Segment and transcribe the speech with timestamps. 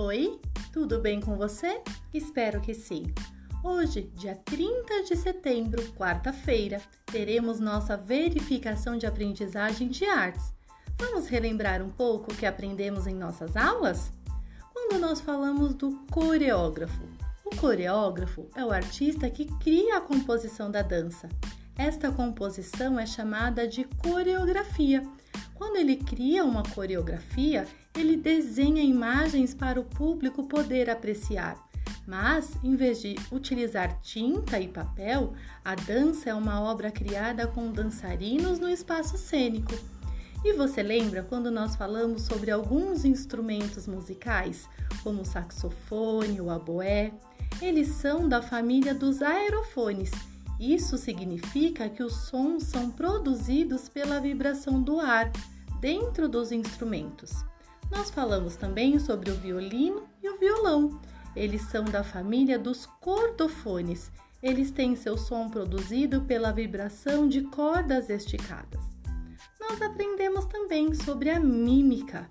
[0.00, 0.40] Oi,
[0.72, 1.82] tudo bem com você?
[2.14, 3.12] Espero que sim.
[3.64, 10.54] Hoje, dia 30 de setembro, quarta-feira, teremos nossa verificação de aprendizagem de artes.
[10.96, 14.12] Vamos relembrar um pouco o que aprendemos em nossas aulas?
[14.72, 17.02] Quando nós falamos do coreógrafo,
[17.44, 21.28] o coreógrafo é o artista que cria a composição da dança.
[21.76, 25.02] Esta composição é chamada de coreografia
[25.58, 31.58] quando ele cria uma coreografia, ele desenha imagens para o público poder apreciar.
[32.06, 35.34] Mas, em vez de utilizar tinta e papel,
[35.64, 39.74] a dança é uma obra criada com dançarinos no espaço cênico.
[40.44, 44.68] E você lembra quando nós falamos sobre alguns instrumentos musicais,
[45.02, 47.12] como o saxofone, o aboé?
[47.60, 50.12] Eles são da família dos aerofones.
[50.58, 55.30] Isso significa que os sons são produzidos pela vibração do ar
[55.80, 57.44] dentro dos instrumentos.
[57.90, 61.00] Nós falamos também sobre o violino e o violão.
[61.34, 64.10] Eles são da família dos cordofones.
[64.42, 68.80] Eles têm seu som produzido pela vibração de cordas esticadas.
[69.60, 72.26] Nós aprendemos também sobre a mímica.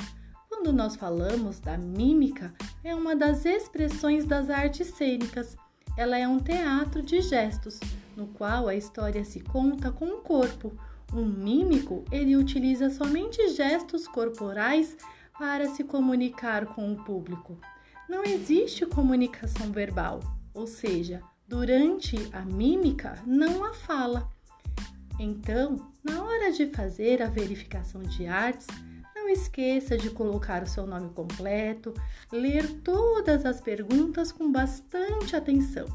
[0.50, 5.56] Quando nós falamos da mímica, é uma das expressões das artes cênicas.
[5.98, 7.80] Ela é um teatro de gestos,
[8.16, 10.72] no qual a história se conta com o corpo,
[11.12, 14.96] um mímico, ele utiliza somente gestos corporais
[15.40, 17.58] para se comunicar com o público.
[18.08, 20.20] Não existe comunicação verbal,
[20.54, 24.30] ou seja, durante a mímica não há fala.
[25.20, 28.68] Então, na hora de fazer a verificação de artes,
[29.28, 31.94] não esqueça de colocar o seu nome completo,
[32.32, 35.86] ler todas as perguntas com bastante atenção.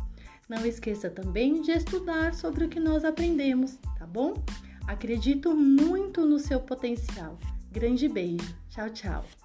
[0.47, 4.34] Não esqueça também de estudar sobre o que nós aprendemos, tá bom?
[4.86, 7.38] Acredito muito no seu potencial.
[7.70, 8.55] Grande beijo.
[8.69, 9.41] Tchau, tchau.